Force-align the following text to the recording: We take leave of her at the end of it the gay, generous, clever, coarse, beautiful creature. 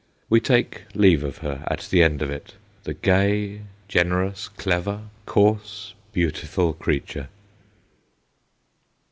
We 0.31 0.39
take 0.39 0.85
leave 0.95 1.23
of 1.23 1.37
her 1.45 1.63
at 1.69 1.87
the 1.91 2.01
end 2.01 2.23
of 2.23 2.31
it 2.31 2.55
the 2.85 2.95
gay, 2.95 3.61
generous, 3.87 4.47
clever, 4.47 5.01
coarse, 5.27 5.93
beautiful 6.11 6.73
creature. 6.73 7.29